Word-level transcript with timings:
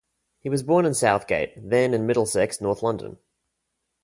He 0.39 0.49
was 0.49 0.63
born 0.63 0.87
in 0.87 0.95
Southgate, 0.95 1.53
then 1.55 1.93
in 1.93 2.07
Middlesex, 2.07 2.59
N. 2.59 2.73
London. 2.81 3.19